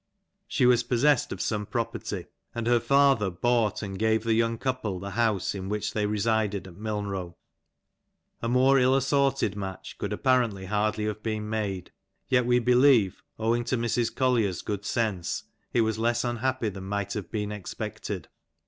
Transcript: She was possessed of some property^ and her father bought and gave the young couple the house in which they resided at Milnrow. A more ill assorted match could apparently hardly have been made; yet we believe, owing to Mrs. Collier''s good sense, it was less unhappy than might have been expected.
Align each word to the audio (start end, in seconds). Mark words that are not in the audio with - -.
She 0.47 0.65
was 0.65 0.81
possessed 0.81 1.31
of 1.31 1.39
some 1.43 1.67
property^ 1.67 2.25
and 2.55 2.65
her 2.65 2.79
father 2.79 3.29
bought 3.29 3.83
and 3.83 3.99
gave 3.99 4.23
the 4.23 4.33
young 4.33 4.57
couple 4.57 4.97
the 4.99 5.11
house 5.11 5.53
in 5.53 5.69
which 5.69 5.93
they 5.93 6.07
resided 6.07 6.67
at 6.67 6.73
Milnrow. 6.73 7.35
A 8.41 8.49
more 8.49 8.79
ill 8.79 8.95
assorted 8.95 9.55
match 9.55 9.99
could 9.99 10.11
apparently 10.11 10.65
hardly 10.65 11.05
have 11.05 11.21
been 11.21 11.47
made; 11.47 11.91
yet 12.29 12.47
we 12.47 12.57
believe, 12.57 13.21
owing 13.37 13.63
to 13.65 13.77
Mrs. 13.77 14.11
Collier''s 14.15 14.65
good 14.65 14.85
sense, 14.85 15.43
it 15.71 15.81
was 15.81 15.99
less 15.99 16.23
unhappy 16.23 16.69
than 16.69 16.85
might 16.85 17.13
have 17.13 17.29
been 17.29 17.51
expected. 17.51 18.27